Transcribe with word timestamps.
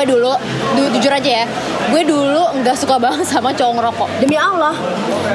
gue 0.00 0.16
dulu 0.16 0.32
du- 0.80 0.88
jujur 0.96 1.12
aja 1.12 1.44
ya 1.44 1.46
gue 1.92 2.02
dulu 2.08 2.64
nggak 2.64 2.72
suka 2.72 2.96
banget 2.96 3.20
sama 3.28 3.52
cowok 3.52 3.72
ngerokok. 3.76 4.08
Demi 4.16 4.32
Allah. 4.32 4.72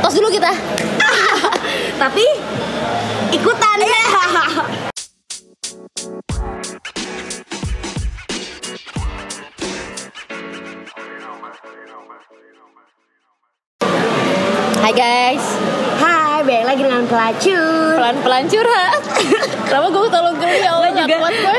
tos 0.01 0.17
dulu 0.17 0.33
kita. 0.33 0.49
Tapi 2.01 2.25
ikutan. 3.29 3.77
Ya. 3.85 3.93
Hai 14.81 14.93
guys. 14.97 15.45
Hai, 16.01 16.41
balik 16.41 16.65
lagi 16.65 16.81
dengan 16.81 17.05
pelacur. 17.05 18.01
pelan-pelan 18.01 18.49
curhat. 18.49 19.01
Kenapa 19.69 19.87
gue 19.93 20.09
terlalu 20.09 20.33
geli? 20.41 20.57
Ya 20.65 20.71
Allah 20.73 20.89
nggak 20.89 21.07
kuat 21.21 21.33
gue 21.37 21.57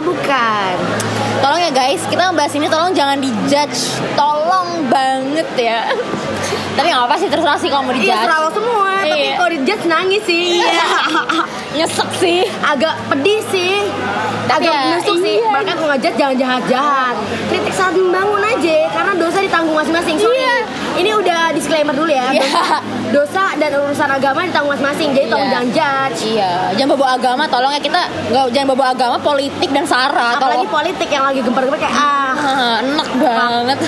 Mabuk-mabukan. 0.00 0.74
tolong 1.40 1.60
ya 1.60 1.68
guys 1.70 2.00
kita 2.02 2.22
ngebahas 2.26 2.52
ini 2.54 2.66
tolong 2.66 2.88
jangan 2.90 3.20
dijudge 3.20 3.80
tolong 4.12 4.88
banget 4.88 5.44
ya 5.54 5.92
tapi 6.72 6.88
nggak 6.88 7.04
apa 7.04 7.16
sih 7.16 7.28
terserah 7.28 7.52
sih 7.54 7.68
kalau 7.68 7.84
mau 7.84 7.92
Iya, 7.92 8.00
dijudge 8.00 8.24
selalu 8.24 8.48
semua. 8.50 8.90
Tapi 8.98 9.20
Iya. 9.20 9.34
kalau 9.36 9.50
dijudge 9.50 9.84
nangis 9.84 10.22
sih. 10.22 10.44
Iya. 10.56 10.84
nyesek 11.76 12.10
sih 12.16 12.40
Agak 12.62 12.96
pedih 13.06 13.40
sih. 13.46 13.76
Tapi 14.46 14.64
Agak 14.64 14.72
ya, 14.72 14.80
menusuk 14.88 15.16
sih. 15.20 15.36
iya. 15.36 15.50
Makanya 15.50 15.74
kalau 15.74 15.88
ngejudge 15.90 16.16
jangan 16.16 16.36
jahat-jahat. 16.38 17.14
Kritik 17.50 17.74
saat 17.74 17.92
membangun 17.92 18.40
aja. 18.40 18.76
Karena 18.88 19.12
dosa 19.14 19.38
ditanggung 19.38 19.76
masing-masing. 19.76 20.16
Sorry. 20.16 20.40
Iya. 20.40 20.56
Ini 20.92 21.10
udah 21.12 21.50
disclaimer 21.50 21.92
dulu 21.92 22.08
ya. 22.08 22.28
Iya. 22.30 22.46
Dosa, 23.10 23.54
dan 23.54 23.70
urusan 23.76 24.08
agama 24.08 24.42
ditanggung 24.42 24.70
masing-masing. 24.72 25.08
Jadi 25.10 25.26
tolong 25.26 25.42
Iya. 25.42 25.52
jangan 25.52 25.68
judge. 25.70 26.20
Iya, 26.28 26.52
jangan 26.74 26.90
bawa 26.94 27.08
agama, 27.12 27.42
tolong 27.46 27.70
ya 27.70 27.80
kita 27.80 28.00
nggak 28.28 28.44
jangan 28.50 28.68
bawa 28.70 28.86
agama, 28.88 29.16
politik 29.18 29.68
dan 29.68 29.84
sara, 29.84 30.34
Apalagi 30.34 30.40
tolong. 30.60 30.70
politik 30.72 31.08
yang 31.08 31.24
lagi 31.24 31.40
gempar-gempar 31.40 31.78
kayak 31.78 31.94
ah. 31.94 32.32
Ah, 32.32 32.76
enak 32.80 33.08
banget. 33.16 33.78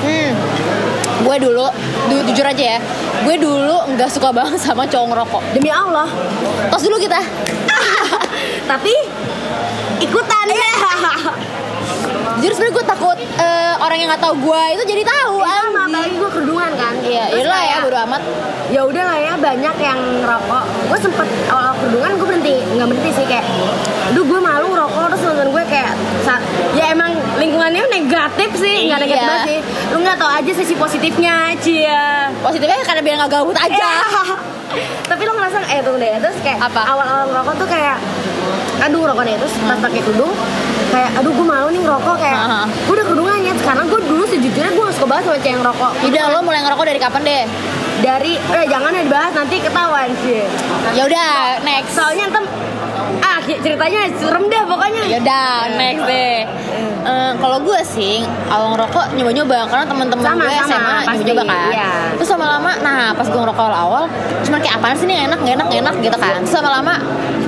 Hmm, 0.00 0.30
gue 1.20 1.36
dulu, 1.38 1.66
du- 2.08 2.24
jujur 2.24 2.46
aja 2.46 2.64
ya, 2.70 2.78
gue 3.20 3.36
dulu 3.36 3.76
nggak 3.90 4.08
suka 4.08 4.30
banget 4.30 4.58
sama 4.58 4.84
cowok 4.84 5.06
ngerokok. 5.08 5.42
Demi 5.52 5.70
Allah. 5.70 6.08
Tos 6.66 6.80
dulu 6.80 6.96
kita. 6.96 7.20
Tapi 8.70 8.94
ikutan 10.00 10.46
ya. 10.48 10.72
Jujur 12.40 12.52
sebenarnya 12.54 12.72
gue 12.72 12.86
takut 12.88 13.18
eh, 13.36 13.59
orang 13.80 13.96
yang 13.96 14.08
nggak 14.08 14.20
tahu 14.20 14.34
gue 14.38 14.62
itu 14.70 14.82
jadi 14.86 15.02
tahu. 15.04 15.34
Iya, 15.40 15.56
sama 15.64 15.80
apalagi 15.82 16.14
gue 16.14 16.30
kerudungan 16.30 16.70
kan. 16.74 16.94
Iya, 17.00 17.24
Terus 17.26 17.40
yaudah 17.40 17.50
lah 17.50 17.62
ya, 17.64 17.76
bodo 17.80 17.98
amat. 18.04 18.22
ya 18.70 18.80
udah 18.84 19.02
lah 19.02 19.18
ya 19.18 19.32
banyak 19.34 19.74
yang 19.76 19.98
ngerokok 20.20 20.64
gue 20.86 20.98
sempet 21.00 21.26
awal 21.48 21.74
kerudungan 21.74 22.10
gue 22.14 22.26
berhenti 22.28 22.54
nggak 22.70 22.86
berhenti 22.86 23.10
sih 23.10 23.26
kayak 23.26 23.42
aduh 24.06 24.22
gue 24.22 24.38
malu 24.38 24.68
rokok 24.70 25.10
terus 25.10 25.22
nonton 25.24 25.48
gue 25.50 25.64
kayak 25.66 25.90
ya 26.70 26.84
emang 26.88 27.10
lingkungannya 27.34 27.82
negatif 27.90 28.50
sih 28.54 28.86
nggak 28.86 29.00
negatif 29.00 29.18
Iya. 29.18 29.26
banget 29.26 29.48
sih 29.48 29.60
lu 29.90 29.98
nggak 29.98 30.16
tahu 30.16 30.30
aja 30.30 30.52
sisi 30.54 30.74
positifnya 30.74 31.34
cia 31.58 32.30
Positifnya 32.38 32.78
karena 32.80 33.02
biar 33.02 33.14
nggak 33.18 33.32
gabut 33.32 33.58
aja. 33.58 33.74
Iya. 33.74 33.90
tapi 35.10 35.22
lo 35.24 35.32
ngerasa 35.34 35.58
eh 35.66 35.80
tuh 35.82 35.98
deh 35.98 36.14
terus 36.22 36.38
kayak 36.40 36.58
Apa? 36.62 36.80
awal-awal 36.86 37.24
ngerokok 37.26 37.54
tuh 37.58 37.68
kayak 37.68 37.98
aduh 38.80 39.02
rokok 39.04 39.24
deh 39.24 39.34
terus 39.36 39.54
pas 39.60 39.78
pakai 39.80 40.00
kerudung 40.00 40.30
kayak 40.90 41.10
aduh 41.16 41.30
gue 41.30 41.46
malu 41.46 41.68
nih 41.70 41.80
ngerokok 41.80 42.16
kayak 42.18 42.38
gue 42.66 42.94
udah 42.94 43.06
kerudungan 43.06 43.38
ya 43.40 43.54
sekarang 43.56 43.84
gue 43.86 44.00
dulu 44.02 44.24
sejujurnya 44.26 44.70
gue 44.70 44.82
gak 44.84 44.96
suka 44.98 45.06
banget 45.06 45.22
sama 45.24 45.36
cewek 45.38 45.50
yang 45.50 45.62
ngerokok 45.62 45.92
Udah 46.04 46.24
lo 46.28 46.38
mulai 46.42 46.60
ngerokok 46.60 46.84
dari 46.84 47.00
kapan 47.00 47.22
deh? 47.22 47.44
dari 48.00 48.32
eh 48.40 48.64
jangan 48.64 48.96
ya 48.96 49.02
dibahas 49.04 49.32
nanti 49.36 49.60
ketahuan 49.60 50.08
sih 50.24 50.42
Ya 50.96 51.04
udah, 51.04 51.60
next. 51.62 51.92
soalnya 51.94 52.32
ntar 52.32 52.44
ah 53.18 53.38
ceritanya 53.42 54.00
serem 54.14 54.44
deh 54.46 54.62
pokoknya 54.62 55.02
Ya 55.06 55.18
udah, 55.18 55.50
next 55.74 56.04
deh. 56.04 56.36
Eh, 57.00 57.32
kalau 57.34 57.58
gue 57.58 57.80
sih 57.80 58.20
awal 58.46 58.76
ngerokok 58.76 59.16
nyoba-nyoba 59.16 59.58
karena 59.66 59.84
teman-teman 59.84 60.22
gue 60.36 60.52
sama, 60.52 60.62
SMA 60.62 60.96
nyoba-nyoba 61.10 61.42
kan. 61.44 61.70
iya. 61.70 61.90
Terus 62.14 62.28
lama-lama, 62.30 62.70
nah 62.78 63.10
pas 63.10 63.24
gue 63.24 63.40
ngerokok 63.40 63.64
awal, 63.66 64.04
cuman 64.44 64.58
kayak 64.60 64.76
apaan 64.76 64.94
sih 64.94 65.06
nih 65.06 65.24
enak, 65.24 65.38
nggak 65.40 65.54
enak, 65.56 65.66
nggak 65.66 65.80
enak 65.80 65.94
gitu 65.98 66.16
kan. 66.16 66.32
Terus 66.44 66.54
lama-lama 66.56 66.94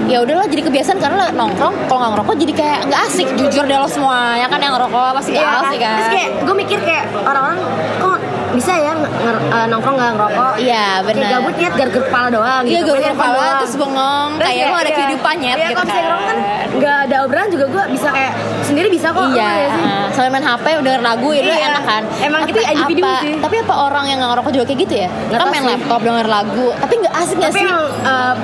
ya 0.03 0.19
udahlah 0.19 0.45
jadi 0.45 0.62
kebiasaan 0.67 0.99
karena 0.99 1.17
lo 1.17 1.27
nongkrong 1.33 1.75
kalau 1.87 1.99
nggak 2.01 2.12
ngerokok 2.12 2.34
jadi 2.37 2.53
kayak 2.53 2.78
nggak 2.84 3.01
asik 3.06 3.28
jujur 3.33 3.62
deh 3.62 3.77
lo 3.77 3.87
semua 3.87 4.34
ya 4.34 4.45
kan 4.45 4.59
yang 4.59 4.75
ngerokok 4.75 5.09
pasti 5.15 5.31
nggak 5.31 5.41
Iya 5.41 5.53
kan? 5.53 5.62
asik 5.62 5.78
kan 5.78 5.95
Terus 5.95 6.11
kayak 6.11 6.28
gue 6.43 6.55
mikir 6.59 6.78
kayak 6.83 7.05
orang-orang 7.22 7.59
kok 7.97 8.19
bisa 8.53 8.73
ya 8.75 8.93
nger- 8.93 9.13
nger- 9.19 9.45
eh, 9.51 9.67
nongkrong 9.67 9.97
gak 9.97 10.11
ngerokok 10.13 10.53
Iya, 10.59 10.87
benar. 11.01 11.17
Kayak 11.19 11.33
gabut 11.35 11.55
niat 11.55 11.73
kepala 11.91 12.29
doang 12.29 12.63
Iya, 12.63 12.79
gitu 12.79 12.91
Pakai 12.93 13.11
kepala 13.11 13.33
doang. 13.35 13.59
terus 13.59 13.75
bengong 13.75 14.31
Terus 14.33 14.49
kayak 14.49 14.65
lo 14.65 14.75
ada 14.75 14.83
iya. 14.83 14.95
kehidupannya 14.95 15.51
Iya, 15.51 15.57
gitu 15.59 15.73
kalau 15.73 15.85
misalnya 15.85 16.05
ngerokok 16.05 16.27
kan 16.27 16.37
kan. 16.39 16.69
Gak 16.75 16.97
ada 17.03 17.17
obrolan 17.23 17.49
juga 17.49 17.67
gue 17.69 17.83
bisa 17.91 18.09
kayak 18.09 18.33
Sendiri 18.63 18.89
bisa 18.89 19.07
kok 19.11 19.25
Iya, 19.29 19.49
ya 19.51 19.69
sih? 19.69 19.85
sambil 20.13 20.31
main 20.31 20.45
HP 20.45 20.67
udah 20.79 20.95
lagu 21.03 21.29
itu 21.31 21.49
Iya. 21.49 21.67
enak 21.67 21.83
kan. 21.83 22.03
Emang 22.19 22.41
tapi 22.43 22.53
itu 22.53 22.61
individu 22.63 23.03
apa, 23.03 23.21
sih. 23.21 23.33
Tapi 23.39 23.57
apa 23.59 23.75
orang 23.81 24.05
yang 24.07 24.19
nggak 24.19 24.31
ngerokok 24.31 24.51
juga 24.53 24.65
kayak 24.65 24.81
gitu 24.81 24.95
ya? 24.99 25.09
Nggak 25.09 25.29
Kan 25.33 25.41
tahu 25.41 25.51
main 25.51 25.63
sih. 25.63 25.71
laptop 25.73 26.01
denger 26.03 26.27
lagu, 26.29 26.67
tapi 26.75 26.95
nggak 26.99 27.15
asik 27.17 27.37
nggak 27.39 27.53
sih? 27.53 27.63
emang 27.63 27.83
eh, 28.03 28.34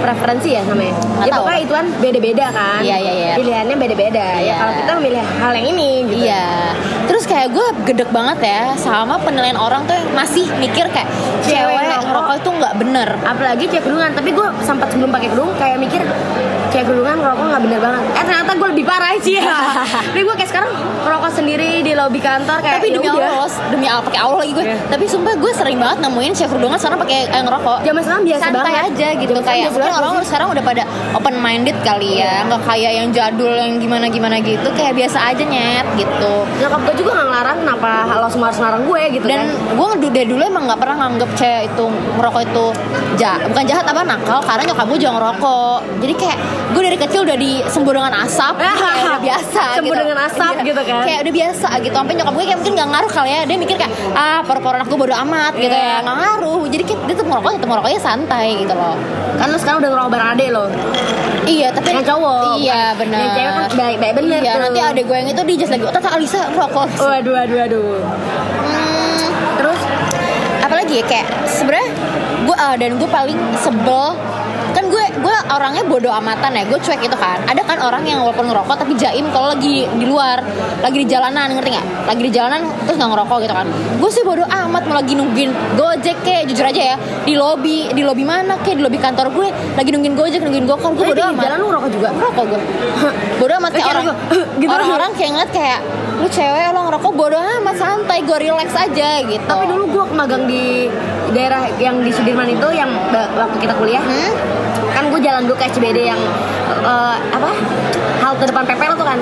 preferensi 0.00 0.48
ya 0.50 0.62
namanya 0.62 0.94
Nggak 0.96 1.20
Ya 1.20 1.30
tahu. 1.30 1.40
pokoknya 1.40 1.60
itu 1.60 1.72
kan 1.72 1.86
beda-beda 1.94 2.46
kan 2.50 2.80
Iya, 2.80 2.96
iya, 2.98 3.12
iya. 3.14 3.32
Pilihannya 3.36 3.76
beda-beda 3.76 4.26
Iya. 4.34 4.46
Ya 4.46 4.54
kalau 4.56 4.72
kita 4.74 4.92
memilih 4.96 5.22
hal 5.22 5.52
yang 5.54 5.66
ini 5.68 5.90
gitu 6.06 6.22
Iya. 6.22 6.46
Terus 7.06 7.19
kayak 7.30 7.48
gue 7.54 7.66
gedek 7.86 8.10
banget 8.10 8.38
ya 8.42 8.74
sama 8.74 9.14
penilaian 9.22 9.54
orang 9.54 9.86
tuh 9.86 9.94
yang 9.94 10.10
masih 10.10 10.50
mikir 10.58 10.90
kayak 10.90 11.06
Cewek 11.46 11.78
cewek 11.78 12.02
ngerokok. 12.02 12.34
itu 12.42 12.50
nggak 12.58 12.74
bener. 12.82 13.08
apalagi 13.22 13.64
cewek 13.70 13.86
kerudungan 13.86 14.12
tapi 14.18 14.34
gue 14.34 14.46
sempat 14.66 14.90
sebelum 14.90 15.14
pakai 15.14 15.30
kerudung 15.30 15.54
kayak 15.54 15.78
mikir 15.78 16.02
cewek 16.80 16.96
kerudungan 16.96 17.16
ngerokok 17.20 17.44
nggak 17.44 17.62
bener 17.68 17.80
banget 17.84 18.02
eh 18.16 18.24
ternyata 18.24 18.52
gue 18.56 18.68
lebih 18.72 18.84
parah 18.88 19.12
sih 19.20 19.34
ya 19.36 19.44
tapi 20.00 20.20
gue 20.24 20.34
kayak 20.34 20.48
sekarang 20.48 20.70
ngerokok 21.00 21.30
sendiri 21.32 21.68
di 21.84 21.92
lobi 21.92 22.20
kantor 22.20 22.58
kayak 22.64 22.80
Tapi 22.80 22.88
demi 22.92 23.08
ya 23.08 23.12
udah. 23.16 23.32
Allah, 23.32 23.50
demi 23.72 23.86
Allah 23.88 24.04
pakai 24.04 24.20
Allah 24.20 24.38
lagi 24.40 24.52
gue. 24.52 24.64
Iya. 24.68 24.76
Tapi 24.88 25.04
sumpah 25.08 25.34
gue 25.36 25.52
sering 25.56 25.78
banget 25.80 25.98
nemuin 26.04 26.32
cewek 26.36 26.50
kerudungan 26.52 26.78
sekarang 26.80 26.98
pakai 27.00 27.18
eh, 27.28 27.42
ngerokok. 27.44 27.78
zaman 27.84 28.00
sekarang 28.04 28.22
biasa 28.24 28.42
santai 28.44 28.60
banget 28.60 28.84
aja 28.84 29.08
gitu 29.16 29.32
sekarang 29.32 29.48
kayak 29.48 29.68
mungkin 29.72 29.92
orang 29.92 30.12
sih. 30.12 30.28
sekarang 30.30 30.48
udah 30.52 30.64
pada 30.64 30.82
open 31.16 31.34
minded 31.40 31.76
kali 31.80 32.10
ya 32.20 32.34
nggak 32.46 32.62
kayak 32.64 32.92
yang 32.94 33.08
jadul 33.12 33.52
yang 33.52 33.72
gimana 33.80 34.06
gimana 34.08 34.36
gitu 34.40 34.68
kayak 34.76 34.92
biasa 34.96 35.18
aja 35.32 35.42
nyet 35.44 35.86
gitu 35.96 36.32
nyokap 36.60 36.80
gue 36.84 36.94
juga 37.00 37.10
nggak 37.16 37.26
ngelarang 37.32 37.56
kenapa 37.64 37.90
lo 38.20 38.28
semua 38.28 38.46
harus 38.52 38.58
ngelarang 38.60 38.82
gue 38.86 39.02
gitu 39.18 39.24
dan 39.26 39.38
kan 39.40 39.48
gue 39.76 40.08
dari 40.12 40.26
dulu 40.28 40.42
emang 40.44 40.64
nggak 40.68 40.80
pernah 40.80 40.96
nganggep 41.04 41.30
cewek 41.36 41.62
itu 41.72 41.84
ngerokok 42.20 42.42
itu 42.44 42.64
jahat 43.16 43.40
bukan 43.50 43.64
jahat 43.66 43.84
apa 43.88 44.00
nakal 44.04 44.38
karena 44.44 44.62
nyokap 44.68 44.86
gue 44.86 44.98
juga 45.00 45.12
ngerokok 45.16 45.78
jadi 46.04 46.14
kayak 46.16 46.38
gue 46.70 46.82
dari 46.84 46.96
kecil 46.96 47.20
udah 47.22 47.36
disembur 47.36 47.92
dengan 47.92 48.14
asap 48.20 48.54
jadi 48.56 48.70
kayak 48.72 49.02
udah 49.02 49.20
biasa 49.26 49.62
Sembur 49.72 49.84
gitu 49.88 50.02
dengan 50.04 50.18
asap 50.22 50.52
Iya. 50.52 50.62
gitu 50.64 50.80
kan. 50.82 51.02
kayak 51.02 51.20
udah 51.20 51.34
biasa 51.34 51.68
gitu 51.80 51.94
sampai 51.94 52.14
nyokap 52.14 52.32
gue 52.32 52.44
kayak 52.44 52.58
mungkin 52.58 52.72
nggak 52.74 52.88
ngaruh 52.88 53.10
kali 53.10 53.28
ya 53.28 53.40
dia 53.42 53.56
mikir 53.56 53.76
kayak 53.76 53.92
ah 54.12 54.40
paru-paru 54.40 54.74
anak 54.76 54.86
gue 54.86 54.98
bodo 54.98 55.14
amat 55.16 55.52
gitu 55.54 55.72
Iya. 55.72 55.82
ya 55.84 55.96
nggak 56.00 56.16
ngaruh 56.16 56.60
jadi 56.66 56.82
kayak 56.84 57.00
dia 57.02 57.14
tuh 57.14 57.26
ngerokok 57.26 57.50
tetap 57.52 57.68
ngerokoknya 57.68 58.00
santai 58.00 58.46
gitu 58.56 58.72
loh 58.72 58.94
kan 59.34 59.46
lo 59.46 59.56
sekarang 59.56 59.78
udah 59.78 59.90
ngerokok 59.90 60.10
bareng 60.10 60.28
ade 60.30 60.46
lo 60.48 60.64
Iya, 61.42 61.72
tapi 61.72 61.90
Yang 61.90 62.04
cowok, 62.06 62.60
Iya, 62.60 62.82
benar. 62.94 63.18
yang 63.18 63.30
cewek 63.32 63.50
kan 63.50 63.64
baik-baik 63.74 64.14
bener 64.14 64.38
Iya, 64.38 64.52
tuh. 64.52 64.60
nanti 64.62 64.80
adek 64.82 65.04
gue 65.04 65.16
yang 65.16 65.28
itu 65.30 65.42
di 65.42 65.54
just 65.56 65.72
lagi, 65.72 65.82
"Oh, 65.82 65.90
Tata 65.90 66.08
Alisa 66.12 66.46
rokok." 66.52 66.86
waduh 66.94 67.32
waduh 67.32 67.56
waduh 67.58 67.90
Hmm, 68.60 69.18
terus 69.56 69.80
apalagi 70.60 70.94
ya 70.94 71.04
kayak 71.04 71.26
sebenarnya 71.44 71.88
gue 72.40 72.56
ah, 72.56 72.74
dan 72.76 72.90
gue 72.94 73.08
paling 73.08 73.34
sebel 73.56 74.14
kan 74.70 74.84
gue 74.86 75.04
gue 75.18 75.36
orangnya 75.50 75.82
bodoh 75.84 76.12
amatan 76.14 76.50
ya 76.54 76.62
gue 76.66 76.78
cuek 76.78 77.00
gitu 77.02 77.16
kan. 77.18 77.38
Ada 77.46 77.62
kan 77.66 77.78
orang 77.82 78.06
yang 78.06 78.22
walaupun 78.22 78.50
ngerokok 78.50 78.76
tapi 78.86 78.94
jaim 78.96 79.26
kalau 79.34 79.50
lagi 79.52 79.86
di 79.86 80.06
luar 80.06 80.42
lagi 80.80 80.96
di 81.02 81.06
jalanan 81.10 81.58
ngerti 81.58 81.70
nggak? 81.74 81.86
Lagi 82.06 82.20
di 82.22 82.32
jalanan 82.32 82.60
terus 82.86 82.96
nggak 82.96 83.10
ngerokok 83.10 83.38
gitu 83.44 83.54
kan. 83.54 83.66
Gue 83.98 84.10
sih 84.10 84.22
bodoh 84.22 84.46
amat 84.46 84.82
mau 84.86 84.96
lagi 84.98 85.12
nungguin 85.18 85.50
gojek 85.74 86.16
kayak 86.22 86.48
jujur 86.50 86.64
aja 86.66 86.82
ya. 86.94 86.96
Di 87.26 87.34
lobi 87.34 87.90
di 87.90 88.02
lobi 88.06 88.24
mana 88.24 88.58
kayak 88.62 88.76
di 88.78 88.84
lobi 88.84 88.98
kantor 88.98 89.26
gue 89.34 89.48
lagi 89.50 89.90
nungguin 89.90 90.14
gojek 90.14 90.40
nungguin 90.44 90.66
gokar 90.66 90.90
gue 90.94 91.06
bodoh 91.10 91.26
di 91.26 91.34
amat. 91.34 91.42
jalan 91.46 91.56
lu 91.58 91.66
ngerokok 91.70 91.90
juga? 91.90 92.08
ngerokok 92.14 92.44
gue. 92.46 92.60
Bodoh 93.40 93.54
amat 93.60 93.72
kayak 93.74 93.88
orang 93.90 94.06
gitu, 94.62 94.70
orang-orang 94.70 95.10
kayak 95.18 95.30
ngeliat 95.34 95.52
kayak 95.52 95.80
lu 96.20 96.28
cewek 96.28 96.68
lo 96.76 96.80
ngerokok 96.92 97.12
bodoh 97.16 97.40
amat 97.40 97.76
santai 97.80 98.20
gue 98.22 98.38
relax 98.38 98.70
aja 98.76 99.24
gitu. 99.24 99.44
Tapi 99.48 99.64
dulu 99.66 99.84
gue 99.88 100.04
magang 100.12 100.44
di 100.44 100.86
daerah 101.32 101.70
yang 101.78 102.02
di 102.04 102.10
Sudirman 102.12 102.50
itu 102.50 102.68
yang 102.74 102.90
waktu 103.12 103.56
kita 103.62 103.74
kuliah. 103.78 104.02
Hmm? 104.02 104.59
Kan 104.90 105.04
gue 105.06 105.20
jalan 105.20 105.42
dulu 105.42 105.54
ke 105.54 105.64
SCBD 105.66 105.98
yang 106.06 106.20
eh, 106.76 107.16
apa 107.30 107.50
halte 108.20 108.44
depan 108.44 108.64
PPL 108.64 108.94
tuh 108.94 109.06
kan 109.06 109.18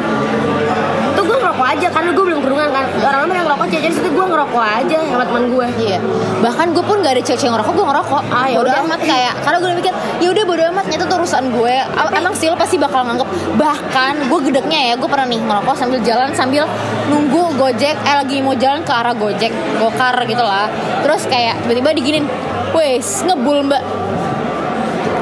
tuh 1.11 1.25
gue 1.25 1.37
ngerokok 1.37 1.67
aja 1.69 1.89
karena 1.89 2.11
gue 2.11 2.25
belum 2.25 2.41
kerungan 2.41 2.69
kan 2.69 2.85
orang-orang 3.01 3.35
yang 3.35 3.47
ngerokok 3.47 3.67
cewek 3.69 3.91
situ 3.91 4.09
gue 4.09 4.27
ngerokok 4.29 4.63
aja 4.63 4.97
sama 5.05 5.25
teman 5.25 5.45
gue 5.47 5.67
Iya, 5.79 5.99
bahkan 6.41 6.67
gue 6.71 6.81
pun 6.81 6.97
gak 6.99 7.13
ada 7.13 7.23
cewek 7.23 7.41
yang 7.41 7.55
ngerokok, 7.55 7.73
gue 7.73 7.87
ngerokok. 7.87 8.23
Ah, 8.29 8.47
ya 8.47 8.57
bodo 8.57 8.67
udah. 8.67 8.83
amat 8.83 9.01
kayak, 9.01 9.35
karena 9.39 9.57
gue 9.57 9.69
mikir, 9.75 9.93
ya 10.19 10.29
udah 10.29 10.45
bodo 10.45 10.63
amat, 10.69 10.85
itu 10.89 11.05
tuh 11.05 11.17
urusan 11.17 11.45
gue. 11.51 11.75
A- 11.79 12.13
Emang 12.13 12.35
sih 12.35 12.47
lo 12.47 12.57
pasti 12.57 12.77
bakal 12.77 13.03
nganggep. 13.05 13.29
Bahkan 13.55 14.13
gue 14.27 14.41
gedeknya 14.45 14.81
ya, 14.85 14.95
gue 14.95 15.07
pernah 15.07 15.27
nih 15.27 15.41
ngerokok 15.41 15.75
sambil 15.75 15.99
jalan 16.01 16.31
sambil 16.33 16.65
nunggu 17.07 17.55
gojek, 17.55 17.95
eh 17.97 18.17
lagi 18.17 18.37
mau 18.39 18.55
jalan 18.55 18.83
ke 18.83 18.91
arah 18.91 19.15
gojek, 19.15 19.51
gokar 19.77 20.19
gitu 20.25 20.43
lah. 20.43 20.67
Terus 21.01 21.23
kayak 21.25 21.63
tiba-tiba 21.63 21.91
diginin, 21.93 22.25
wes 22.73 23.23
ngebul 23.23 23.63
mbak. 23.65 23.83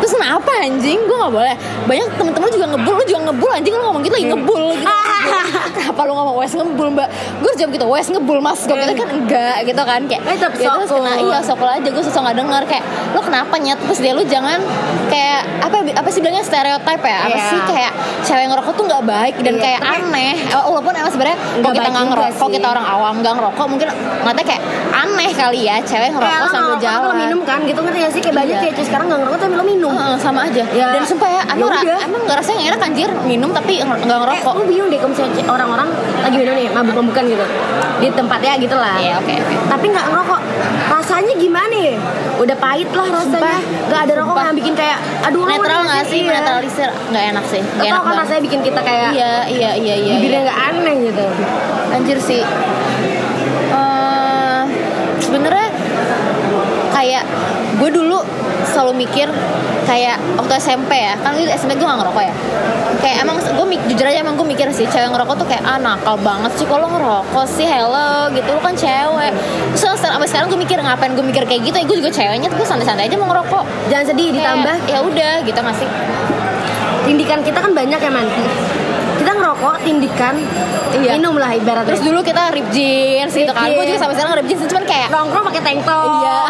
Terus 0.07 0.23
kenapa 0.23 0.51
anjing? 0.57 1.03
Gue 1.03 1.19
nggak 1.19 1.35
boleh. 1.35 1.55
Banyak 1.83 2.07
temen-temen 2.15 2.47
juga 2.49 2.67
ngebul 2.71 2.95
lu 2.95 3.05
juga 3.05 3.21
ngebul 3.27 3.51
anjing. 3.51 3.75
Lu 3.75 3.83
ngomong 3.83 4.03
gitu 4.07 4.15
lagi 4.15 4.29
ngebul 4.29 4.63
gitu. 4.73 4.87
Kenapa 5.77 6.01
lu 6.01 6.13
ngomong 6.15 6.37
wes 6.39 6.53
ngebul 6.55 6.89
mbak? 6.93 7.09
Gue 7.37 7.53
jawab 7.55 7.71
gitu 7.75 7.87
wes 7.89 8.07
ngebul 8.07 8.39
mas. 8.39 8.61
Gue 8.63 8.77
gitu 8.77 8.95
kan 8.95 9.09
enggak 9.11 9.57
gitu 9.67 9.83
kan. 9.83 10.01
Kayak 10.07 10.23
Eh, 10.23 10.37
tetep 10.37 10.53
ya 10.57 10.71
terus 10.73 10.91
kena 10.93 11.11
iya 11.19 11.39
sokol 11.43 11.67
aja. 11.69 11.89
Gue 11.89 12.05
susah 12.05 12.21
nggak 12.23 12.39
denger. 12.39 12.63
Kayak 12.67 12.85
lu 13.11 13.21
kenapa 13.21 13.55
nyet? 13.57 13.79
Terus 13.83 13.99
dia 13.99 14.13
lu 14.15 14.23
jangan 14.25 14.63
kayak 15.07 15.43
apa 15.61 15.77
apa 15.93 16.09
sih 16.09 16.21
bilangnya? 16.21 16.45
Stereotype 16.47 17.03
ya? 17.03 17.19
Apa 17.25 17.35
Iya. 17.35 17.47
sih 17.49 17.61
kayak 17.65 17.93
cewek 18.23 18.47
ngerokok 18.47 18.73
tuh 18.73 18.85
nggak 18.87 19.03
baik 19.05 19.35
dan 19.41 19.55
Iya, 19.55 19.63
kayak 19.65 19.81
tapi- 19.81 19.99
aneh. 20.07 20.35
Eh, 20.47 20.63
walaupun 20.65 20.93
emang 20.95 21.11
sebenarnya 21.11 21.35
Nggak 21.37 21.59
kalau 21.59 21.75
kita 21.75 21.89
nggak 21.89 22.07
ngerokok 22.07 22.49
kita 22.53 22.67
orang 22.69 22.87
awam 22.87 23.15
nggak 23.17 23.35
ngerokok 23.35 23.67
mungkin 23.67 23.89
ngeliatnya 24.23 24.45
kayak 24.47 24.63
aneh 24.95 25.31
kali 25.33 25.61
ya 25.65 25.77
cewek 25.81 26.11
ngerokok 26.13 26.31
lo 26.37 26.47
sambil 26.47 26.63
ngerokok 26.77 26.85
jalan. 26.85 27.17
minum 27.19 27.41
kan 27.43 27.59
gitu 27.63 27.81
ngerti 27.81 27.99
gak 27.99 28.13
sih? 28.13 28.21
Kayak 28.21 28.37
banyak 28.37 28.53
Iya. 28.53 28.63
kayak 28.63 28.75
cewek 28.77 28.87
sekarang 28.87 29.07
gak 29.09 29.19
ngerokok 29.19 29.39
tapi 29.39 29.55
lo 29.55 29.65
minum 29.67 29.95
Sama 30.17 30.41
aja. 30.43 30.65
Ya. 30.69 30.87
dan 30.91 31.03
sumpah 31.03 31.29
ya 31.29 31.43
Ya 31.47 31.67
ra- 31.67 32.03
emang 32.03 32.23
nggak 32.23 32.39
rasanya 32.39 32.63
enak 32.69 32.81
anjir 32.83 33.09
minum 33.23 33.51
tapi 33.51 33.79
nggak 33.79 33.99
Eh, 33.99 34.07
ngerokok. 34.19 34.53
lu 34.55 34.65
bingung 34.65 34.89
deh 34.89 34.97
kalau 34.97 35.11
misalnya 35.11 35.43
orang-orang 35.47 35.89
lagi 36.19 36.37
minum 36.37 36.55
nih 36.55 36.67
mabuk-mabukan 36.69 37.25
gitu. 37.27 37.45
Di 37.97 38.09
tempatnya 38.11 38.53
gitu 38.59 38.75
lah. 38.75 38.97
Iya, 38.97 39.15
oke, 39.17 39.35
oke. 39.35 39.55
tapi 39.67 39.87
nggak 39.89 40.07
ngerokok. 40.07 40.41
Rasanya 40.89 41.35
gimana 41.35 41.75
ya? 41.75 41.95
Udah 42.37 42.57
pahit 42.57 42.89
lah 42.91 43.07
rasanya. 43.07 43.57
Nggak 43.87 44.01
ada 44.03 44.13
rokok 44.15 44.29
Sumpah. 44.31 44.45
yang 44.45 44.57
bikin 44.57 44.75
kayak 44.75 44.99
aduh 45.23 45.45
netral 45.45 45.81
nggak 45.83 46.05
sih? 46.05 46.21
Iya. 46.21 46.33
netralisir 46.35 46.89
nggak 47.09 47.25
enak 47.31 47.45
sih. 47.47 47.63
Nggak 47.65 47.87
enak 47.87 47.97
kan 47.97 48.07
banget. 48.07 48.23
rasanya 48.23 48.43
bikin 48.43 48.61
kita 48.63 48.81
kayak 48.81 49.09
iya 49.13 49.33
iya 49.47 49.71
iya 49.75 49.95
iya, 49.97 50.13
bibirnya 50.15 50.35
iya. 50.35 50.47
nggak 50.47 50.59
aneh 50.69 50.95
gitu. 51.07 51.25
Anjir 51.89 52.19
sih. 52.21 52.43
Eh, 53.69 54.61
sebenarnya 55.19 55.69
kayak 56.91 57.25
gue 57.77 57.91
dulu 57.91 58.19
selalu 58.77 59.09
mikir 59.09 59.33
kayak 59.89 60.21
waktu 60.37 60.53
SMP 60.61 60.93
ya. 60.93 61.17
Kan 61.25 61.33
itu 61.41 61.49
SMP 61.49 61.81
gue 61.81 61.87
gak 61.89 61.97
ngerokok 61.97 62.21
ya. 62.21 62.35
Kayak 63.01 63.17
emang 63.25 63.37
gue 63.41 63.67
jujur 63.89 64.05
aja 64.05 64.19
emang 64.21 64.37
gue 64.37 64.45
mikir 64.45 64.69
sih 64.69 64.85
cewek 64.85 65.09
ngerokok 65.09 65.35
tuh 65.41 65.47
kayak 65.49 65.65
ah 65.65 65.81
nakal 65.81 66.21
banget 66.21 66.53
sih 66.61 66.69
kalau 66.69 66.85
ngerokok 66.93 67.47
sih 67.49 67.65
hello 67.65 68.29
gitu. 68.37 68.49
Lu 68.53 68.61
kan 68.61 68.77
cewek. 68.77 69.33
Terus 69.73 69.97
sampai 69.97 70.29
sekarang 70.29 70.53
gue 70.53 70.61
mikir 70.61 70.77
ngapain 70.77 71.17
gue 71.17 71.25
mikir 71.25 71.49
kayak 71.49 71.65
gitu 71.65 71.77
ya? 71.81 71.85
Gue 71.89 71.97
juga 72.05 72.11
ceweknya 72.13 72.53
tuh 72.53 72.61
gue 72.61 72.69
santai-santai 72.69 73.09
aja 73.09 73.17
mau 73.17 73.33
ngerokok. 73.33 73.65
Jangan 73.89 74.05
sedih 74.13 74.29
Kayak, 74.29 74.37
ditambah. 74.37 74.77
Ya 74.93 74.99
udah 75.01 75.33
gitu 75.41 75.59
nggak 75.59 75.77
sih 75.81 75.89
tindikan 77.07 77.39
kita 77.41 77.59
kan 77.63 77.73
banyak 77.73 78.01
ya 78.03 78.11
man. 78.11 78.27
Kita 79.17 79.33
ngerokok 79.33 79.75
tindikan 79.87 80.35
Iya. 80.97 81.21
minum 81.21 81.37
lah 81.37 81.53
ibaratnya. 81.53 81.93
Terus 81.93 82.03
dulu 82.03 82.25
kita 82.25 82.51
rip 82.57 82.67
jeans 82.73 83.31
gitu 83.31 83.53
kan. 83.53 83.69
Gue 83.69 83.85
juga 83.85 84.01
sampai 84.01 84.17
sekarang 84.17 84.33
rip 84.41 84.49
jeans 84.49 84.65
cuman 84.65 84.85
kayak 84.89 85.09
nongkrong 85.13 85.45
pakai 85.53 85.63
tank 85.63 85.81
top. 85.85 86.09
Iya, 86.25 86.41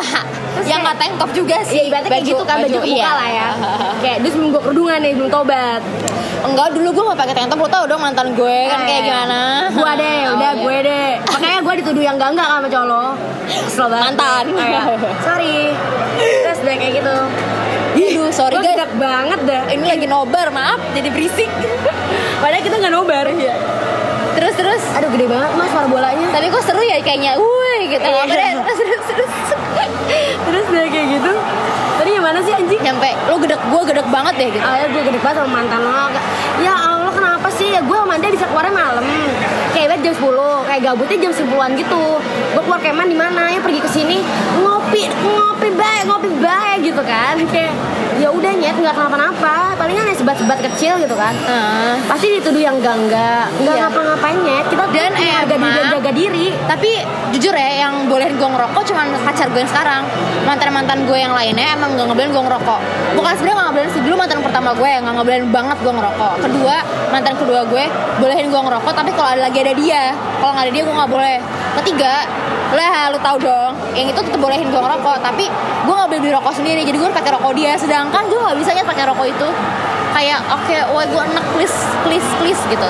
Terus 0.57 0.67
yang 0.67 0.81
nggak 0.81 0.97
tank 0.97 1.13
top 1.17 1.31
juga 1.31 1.57
sih. 1.63 1.77
Iya 1.77 1.83
ibaratnya 1.87 2.11
kayak 2.11 2.25
gitu 2.25 2.43
kan 2.43 2.57
baju, 2.59 2.73
kebuka 2.75 2.89
iya. 2.89 3.11
lah 3.13 3.29
ya 3.31 3.49
Kayak 3.99 4.17
dia 4.19 4.31
sebelum 4.31 4.49
gue 4.51 4.63
kerudungan 4.63 4.99
nih 4.99 5.13
belum 5.13 5.29
tobat 5.29 5.83
Enggak, 6.39 6.69
dulu 6.71 6.89
gue 6.91 7.05
nggak 7.05 7.19
pakai 7.19 7.35
tank 7.35 7.49
top. 7.49 7.59
Lo 7.59 7.69
tau 7.69 7.85
dong 7.85 7.99
mantan 7.99 8.29
gue 8.33 8.59
kan 8.67 8.81
kayak 8.83 8.99
Eh, 8.99 9.07
gimana? 9.07 9.41
Gue 9.69 9.93
deh, 9.95 10.19
Oh, 10.23 10.35
udah 10.37 10.51
iya. 10.51 10.51
gue 10.59 10.77
deh 10.83 11.09
Makanya 11.29 11.59
gue 11.61 11.75
dituduh 11.77 12.03
yang 12.03 12.17
enggak-enggak 12.17 12.47
sama 12.47 12.67
cowok 12.67 12.87
lo 12.87 13.05
Kesel 13.47 13.87
banget 13.87 14.05
Mantan. 14.13 14.45
Kayak, 14.51 14.83
Sorry 15.21 15.59
Terus 16.17 16.59
udah 16.59 16.75
kayak 16.75 16.93
gitu 16.95 17.17
Aduh, 17.97 18.29
sorry 18.31 18.57
guys. 18.59 18.77
banget 18.93 19.41
dah 19.45 19.63
Ini 19.69 19.85
lagi 19.87 20.07
nobar, 20.07 20.49
maaf 20.51 20.81
jadi 20.93 21.09
berisik. 21.09 21.49
Padahal 22.43 22.61
kita 22.61 22.77
gak 22.77 22.91
nobar 22.91 23.25
Iya. 23.27 23.55
Terus 24.35 24.53
terus. 24.55 24.83
Aduh 24.93 25.09
gede 25.09 25.27
banget 25.27 25.51
mas 25.53 25.69
suara 25.69 25.87
bolanya 25.87 26.27
Tapi 26.29 26.47
kok 26.47 26.61
seru 26.61 26.81
ya 26.81 26.99
kayaknya. 26.99 27.37
Wuih 27.37 27.66
gitu. 27.91 28.03
Iya. 28.03 28.23
Apa 28.23 28.35
deh? 28.35 28.53
Terus 28.67 28.79
terus 28.83 29.03
terus. 29.11 29.33
Terus 30.47 30.65
udah 30.71 30.87
kayak 30.89 31.07
gitu 31.19 31.33
Tadi 31.97 32.11
gimana 32.15 32.39
sih 32.45 32.53
anjing? 32.55 32.81
Nyampe 32.81 33.11
lo 33.27 33.35
gedek 33.43 33.61
gue 33.67 33.83
gedek 33.91 34.07
banget 34.15 34.35
deh 34.39 34.49
gitu. 34.55 34.63
Awalnya 34.63 34.89
gue 34.95 35.03
gede 35.11 35.19
banget 35.21 35.37
sama 35.43 35.51
mantan 35.51 35.81
lo 35.83 36.07
Ya 36.63 36.75
Allah 36.75 37.13
kenapa 37.13 37.49
sih 37.51 37.75
Ya 37.75 37.81
gue 37.83 37.97
sama 37.99 38.15
dia 38.21 38.31
bisa 38.31 38.47
keluarnya 38.47 38.75
malam 38.75 39.05
Kayak 39.77 40.01
jam 40.01 40.15
10 40.15 40.33
Kayak 40.67 40.81
gabutnya 40.83 41.17
jam 41.21 41.33
10an 41.35 41.71
gitu. 41.77 42.05
Gue 42.51 42.63
keluar 42.65 42.81
keman 42.81 43.07
di 43.07 43.15
mana? 43.15 43.53
Ya 43.53 43.61
pergi 43.61 43.79
ke 43.79 43.91
sini. 43.91 44.19
Ngopi 44.57 45.05
Ngopi 45.07 45.69
baik 45.71 46.03
Ngopi 46.07 46.31
baik 46.35 46.79
gitu 46.83 47.03
kan. 47.03 47.37
Kayak 47.47 47.77
ya 48.17 48.33
udah 48.33 48.49
nyet 48.51 48.73
nggak 48.75 48.95
kenapa-napa. 48.95 49.77
Palingan 49.77 50.09
ya 50.09 50.17
sebat-sebat 50.17 50.59
kecil 50.63 50.97
gitu 50.97 51.13
kan. 51.13 51.37
Nah, 51.37 52.01
pasti 52.09 52.33
dituduh 52.33 52.57
yang 52.59 52.81
enggak 52.81 52.97
enggak 52.97 53.45
enggak 53.55 53.75
Iya. 53.77 53.83
ngapa-ngapain 53.85 54.39
nyet. 54.41 54.65
Kita 54.67 54.85
Dan 54.87 55.13
punya 55.13 55.35
harga 55.37 55.55
diri 55.55 55.71
dan 55.71 55.87
jaga 55.93 56.11
diri. 56.13 56.47
tapi 56.67 56.91
jujur 57.31 57.53
ya 57.53 57.71
yang 57.85 58.09
bolehin 58.09 58.33
gue 58.35 58.49
ngerokok 58.49 58.83
cuma 58.87 59.05
pacar 59.23 59.53
gue 59.53 59.61
yang 59.61 59.69
sekarang. 59.69 60.03
Mantan 60.49 60.73
mantan 60.73 60.99
gue 61.05 61.19
yang 61.19 61.37
lainnya 61.37 61.77
emang 61.77 61.93
gak 61.93 62.07
ngebolehin 62.09 62.33
gue 62.33 62.43
ngerokok. 62.43 62.81
Bukan 63.15 63.33
sebenarnya 63.37 63.57
gak 63.57 63.67
ngebolehin 63.69 63.91
sih 63.93 64.01
dulu 64.01 64.15
mantan 64.17 64.41
pertama 64.41 64.71
gue 64.73 64.89
yang 64.89 65.03
gak 65.05 65.15
ngebolehin 65.21 65.47
banget 65.53 65.77
gue 65.79 65.93
ngerokok. 65.93 66.35
Kedua 66.41 66.77
mantan 67.13 67.35
kedua 67.37 67.61
gue 67.67 67.85
bolehin 68.17 68.47
gue 68.49 68.61
ngerokok 68.63 68.93
tapi 68.95 69.11
kalau 69.13 69.29
ada 69.29 69.43
lagi 69.45 69.59
ada 69.61 69.66
dia. 69.75 70.15
Kalau 70.39 70.53
nggak 70.55 70.65
ada 70.69 70.73
dia 70.73 70.83
gue 70.87 70.95
nggak 70.95 71.11
boleh. 71.11 71.37
Ketiga 71.83 72.13
lah 72.75 73.15
lu 73.15 73.19
tahu 73.23 73.39
dong 73.47 73.73
yang 73.95 74.11
itu 74.11 74.21
tetap 74.21 74.43
bolehin 74.43 74.67
gue 74.67 74.81
ngerokok 74.81 75.23
tapi 75.23 75.47
gue 75.87 75.95
nggak 75.95 76.09
boleh 76.11 76.21
beli 76.21 76.33
rokok 76.35 76.51
sendiri 76.51 76.83
jadi 76.83 76.97
gue 76.99 77.09
pakai 77.11 77.33
rokok 77.35 77.53
dia. 77.57 77.73
Sedangkan 77.79 78.23
gue 78.29 78.39
nggak 78.39 78.57
bisa 78.59 78.71
pakai 78.85 79.05
rokok 79.11 79.27
itu. 79.27 79.49
Kayak 80.13 80.41
oke 80.49 80.77
wah 80.95 81.05
gue 81.05 81.23
enak 81.33 81.47
please 81.57 81.77
please 82.05 82.29
please 82.43 82.61
gitu. 82.71 82.89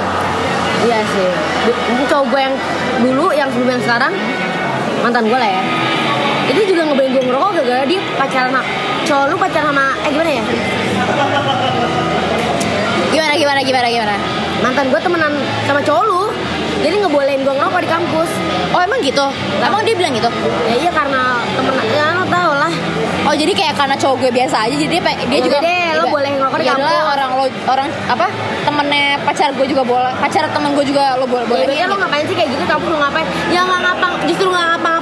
Iya 0.84 0.98
sih. 1.14 1.30
Cowok 2.10 2.24
gue 2.34 2.40
yang 2.40 2.54
dulu 3.00 3.26
yang 3.32 3.48
sebelum 3.52 3.78
yang 3.78 3.82
sekarang 3.82 4.12
mantan 5.00 5.24
gue 5.28 5.38
lah 5.38 5.50
ya. 5.50 5.62
Itu 6.46 6.62
juga 6.62 6.86
ngebayang 6.86 7.12
gue 7.14 7.22
ngerokok 7.26 7.50
gara-gara 7.58 7.84
dia 7.90 8.00
pacaran 8.14 8.50
sama 8.54 8.62
cowok 9.06 9.26
lu 9.30 9.36
pacaran 9.38 9.66
sama 9.70 9.84
eh 10.06 10.10
gimana 10.14 10.30
ya? 10.30 10.44
Gimana 13.10 13.34
gimana 13.38 13.60
gimana 13.62 13.86
gimana? 13.90 14.14
Mantan 14.62 14.86
gue 14.94 15.00
temenan 15.02 15.32
sama 15.66 15.80
cowok 15.82 16.02
lu 16.06 16.15
jadi 16.86 17.02
ngebolehin 17.02 17.42
gue 17.42 17.50
ngerokok 17.52 17.80
di 17.82 17.90
kampus 17.90 18.30
Oh 18.68 18.80
emang 18.80 19.00
gitu? 19.00 19.26
Emang 19.58 19.82
dia 19.82 19.94
bilang 19.94 20.12
gitu? 20.12 20.30
ya 20.64 20.74
iya 20.78 20.90
karena 20.90 21.20
temen 21.50 21.74
ya 21.88 22.06
lo 22.12 22.24
tau 22.26 22.52
lah 22.54 22.72
Oh 23.26 23.34
jadi 23.34 23.50
kayak 23.50 23.74
karena 23.74 23.94
cowok 23.96 24.16
gue 24.20 24.30
biasa 24.32 24.56
aja 24.62 24.74
jadi 24.76 24.86
dia, 24.92 25.02
dia 25.02 25.26
Ya 25.32 25.40
juga 25.40 25.58
deh, 25.58 25.86
lo 25.96 26.04
boleh 26.08 26.30
ngerokok 26.32 26.56
di 26.56 26.64
Ya 26.64 26.72
kampus. 26.72 27.02
orang 27.08 27.30
lo 27.32 27.44
orang 27.66 27.88
apa 28.06 28.26
temennya 28.62 29.04
pacar 29.20 29.50
gue 29.50 29.66
juga 29.66 29.82
boleh 29.82 30.12
pacar 30.16 30.44
temen 30.46 30.70
gue 30.72 30.84
juga 30.84 31.04
lo 31.16 31.26
boleh 31.26 31.42
boleh 31.44 31.66
ya 31.68 31.86
lo 31.86 31.96
ngapain 31.96 32.22
sih 32.22 32.34
kayak 32.34 32.50
gitu 32.50 32.64
kampus 32.64 32.86
lo 32.86 32.98
ngapain 33.00 33.26
ya 33.48 33.60
nggak 33.60 33.80
ngapa 33.80 34.06
justru 34.24 34.46
nggak 34.46 34.66
ngapa-ngapain 34.68 34.95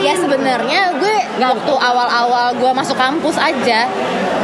Ya 0.00 0.14
sebenarnya 0.16 0.96
gue 0.96 1.16
Nggak. 1.36 1.50
waktu 1.52 1.72
awal-awal 1.76 2.56
gue 2.56 2.70
masuk 2.72 2.96
kampus 2.96 3.36
aja 3.36 3.84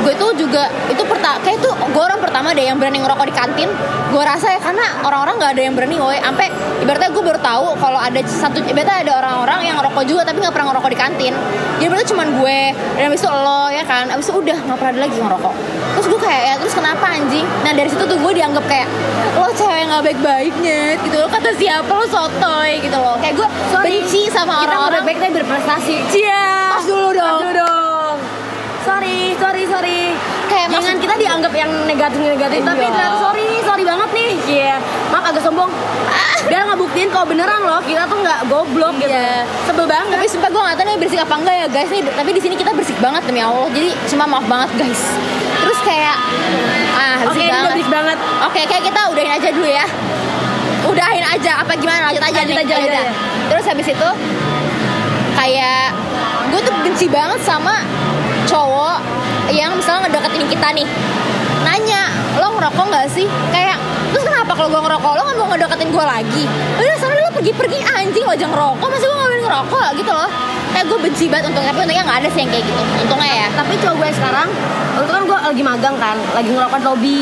gue 0.07 0.13
tuh 0.21 0.31
juga 0.37 0.69
itu 0.87 1.03
pertama 1.09 1.41
kayak 1.41 1.59
itu 1.59 1.71
gue 1.73 2.03
orang 2.03 2.21
pertama 2.21 2.53
deh 2.53 2.63
yang 2.69 2.77
berani 2.77 3.01
ngerokok 3.01 3.27
di 3.27 3.35
kantin. 3.35 3.69
Gue 4.13 4.23
rasa 4.23 4.55
ya 4.55 4.61
karena 4.63 5.03
orang-orang 5.03 5.35
nggak 5.41 5.53
ada 5.57 5.63
yang 5.67 5.75
berani 5.75 5.97
woy. 5.99 6.19
Sampai 6.21 6.53
ibaratnya 6.85 7.11
gue 7.11 7.23
baru 7.25 7.41
tahu 7.41 7.67
kalau 7.81 7.99
ada 7.99 8.21
satu 8.23 8.61
ibaratnya 8.63 9.03
ada 9.03 9.13
orang-orang 9.25 9.73
yang 9.73 9.77
ngerokok 9.81 10.05
juga 10.07 10.23
tapi 10.29 10.39
nggak 10.45 10.55
pernah 10.55 10.69
ngerokok 10.71 10.91
di 10.93 10.99
kantin. 10.99 11.35
Jadi 11.81 11.89
berarti 11.91 12.07
cuman 12.13 12.29
gue 12.39 12.59
dan 12.97 13.03
abis 13.11 13.21
itu 13.25 13.31
lo 13.33 13.63
ya 13.73 13.85
kan? 13.89 14.05
Abis 14.13 14.27
itu 14.29 14.37
udah 14.37 14.59
nggak 14.69 14.79
pernah 14.79 14.93
ada 14.93 15.01
lagi 15.01 15.19
ngerokok. 15.19 15.55
Terus 15.97 16.07
gue 16.13 16.21
kayak 16.21 16.43
ya 16.45 16.55
terus 16.61 16.75
kenapa 16.77 17.07
anjing? 17.09 17.47
Nah 17.65 17.73
dari 17.73 17.89
situ 17.89 18.05
tuh 18.05 18.19
gue 18.21 18.33
dianggap 18.37 18.65
kayak 18.69 18.89
lo 19.37 19.49
cewek 19.53 19.85
nggak 19.89 20.03
baik-baiknya 20.13 20.81
gitu 21.03 21.17
lo 21.19 21.29
kata 21.29 21.51
siapa 21.57 21.89
lo 21.89 22.07
sotoy 22.07 22.71
gitu 22.85 22.97
loh. 23.01 23.17
Kayak 23.19 23.43
gue 23.43 23.49
Sorry, 23.73 24.05
benci 24.05 24.29
sama 24.29 24.63
orang-orang 24.63 25.03
baik-baik 25.03 25.33
tapi 25.35 25.46
berprestasi 25.47 25.95
Cia. 26.11 26.45
Tos 26.73 26.85
dulu 26.85 27.09
dong. 27.13 27.23
Tos 27.23 27.39
dulu 27.41 27.53
dong 27.55 28.17
sorry 28.83 29.17
sorry 29.37 29.63
sorry 29.65 30.01
Kayak 30.47 30.67
jangan 30.69 30.79
maksud- 30.89 31.03
kita 31.03 31.15
dianggap 31.17 31.53
yang 31.53 31.71
negatif 31.85 32.19
negatif 32.21 32.61
tapi 32.63 32.79
Iya. 32.81 32.91
ternyata 32.93 33.19
sorry 33.21 33.47
sorry 33.61 33.83
banget 33.83 34.11
nih 34.13 34.31
iya 34.49 34.75
maaf 35.11 35.25
agak 35.27 35.43
sombong 35.43 35.71
biar 36.47 36.63
ngebuktiin 36.65 37.11
kalau 37.11 37.27
beneran 37.27 37.61
loh 37.61 37.83
kita 37.83 38.07
tuh 38.07 38.15
nggak 38.17 38.47
goblok 38.47 38.95
gitu 38.97 39.11
Iya. 39.11 39.43
sebel 39.67 39.87
banget 39.87 40.07
Tapi 40.09 40.27
sumpah 40.29 40.49
gue 40.49 40.63
gak 40.65 40.77
tau 40.77 40.85
nih 40.85 40.97
bersih 40.97 41.19
apa 41.21 41.35
enggak 41.37 41.55
ya 41.57 41.67
guys 41.69 41.89
nih. 41.89 42.03
Tapi 42.05 42.31
di 42.31 42.41
sini 42.41 42.55
kita 42.55 42.71
bersih 42.73 42.95
banget 42.97 43.23
demi 43.23 43.41
Allah. 43.41 43.67
Jadi 43.69 43.89
cuma 44.07 44.25
maaf 44.25 44.43
banget 44.45 44.71
guys. 44.77 45.03
Terus 45.57 45.79
kayak 45.83 46.17
ah 46.95 47.17
oke 47.21 47.27
bersih 47.29 47.43
ini 47.43 47.51
banget. 47.53 47.67
berisik 47.69 47.91
banget 47.93 48.19
Oke 48.45 48.61
kayak 48.65 48.83
kita 48.85 49.01
udahin 49.09 49.33
aja 49.33 49.49
dulu 49.51 49.67
ya. 49.69 49.87
Udahin 50.85 51.25
aja 51.27 51.53
apa 51.59 51.73
gimana 51.75 51.99
lanjut 52.07 52.23
aja 52.23 52.39
Lanjut 52.39 52.55
aja, 52.57 52.63
Ya 52.65 52.77
lanjut 52.77 52.87
udah. 52.89 53.03
aja. 53.03 53.13
Terus 53.49 53.65
habis 53.67 53.87
itu 53.89 54.09
kayak 55.37 55.93
gue 56.51 56.61
tuh 56.65 56.75
benci 56.83 57.07
banget 57.07 57.39
sama 57.45 57.85
cowok 58.49 58.99
yang 59.53 59.77
misalnya 59.77 60.09
ngedeketin 60.09 60.45
kita 60.49 60.69
nih. 60.73 60.89
Nanya 61.63 62.11
lo 62.39 62.55
ngerokok 62.57 62.85
nggak 62.89 63.07
sih? 63.11 63.27
Kayak 63.51 63.77
terus 64.15 64.23
kenapa 64.23 64.55
kalau 64.55 64.71
gue 64.71 64.83
ngerokok? 64.87 65.13
Lo 65.19 65.23
nggak 65.27 65.37
mau 65.39 65.49
ngedeketin 65.51 65.89
gue 65.91 66.05
lagi? 66.05 66.45
Udah 66.79 66.97
sana 66.99 67.15
lo 67.19 67.31
pergi 67.35 67.53
pergi 67.53 67.79
anjing 67.85 68.25
lo 68.25 68.33
aja 68.33 68.47
ngerokok 68.47 68.87
masih 68.87 69.07
gue 69.07 69.17
nggak 69.19 69.31
boleh 69.31 69.45
ngerokok? 69.45 69.89
Gitu 69.99 70.13
loh. 70.15 70.31
Kayak 70.77 70.87
gue 70.93 70.99
benci 71.09 71.25
banget 71.33 71.45
untungnya 71.51 71.73
tapi 71.73 71.81
untungnya 71.89 72.05
nggak 72.05 72.19
ada 72.21 72.29
sih 72.31 72.41
yang 72.45 72.51
kayak 72.55 72.65
gitu 72.65 72.83
untungnya 73.03 73.33
ya. 73.35 73.49
Tapi 73.55 73.73
cowok 73.83 73.95
gue 73.99 74.09
sekarang 74.15 74.49
waktu 74.97 75.13
kan 75.13 75.23
gue 75.29 75.39
lagi 75.53 75.63
magang 75.63 75.97
kan 76.01 76.17
lagi 76.33 76.51
ngerokok 76.55 76.81
lobby. 76.87 77.19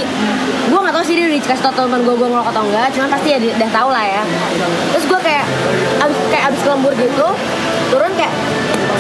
Gue 0.65 0.79
nggak 0.81 0.95
tahu 0.97 1.05
sih 1.05 1.15
dia 1.17 1.25
udah 1.29 1.39
dikasih 1.41 1.63
tau 1.65 1.73
teman 1.73 2.01
gue 2.05 2.15
gue 2.17 2.29
ngerokok 2.29 2.53
atau 2.53 2.63
enggak 2.69 2.87
cuman 2.93 3.09
pasti 3.09 3.29
ya 3.33 3.39
udah 3.41 3.71
tahu 3.73 3.89
lah 3.89 4.05
ya. 4.05 4.23
Terus 4.93 5.05
gue 5.09 5.21
kayak 5.25 5.45
abis 6.05 6.19
kayak 6.29 6.45
abis 6.53 6.61
lembur 6.69 6.93
gitu 6.99 7.29
turun 7.95 8.11
kayak 8.19 8.35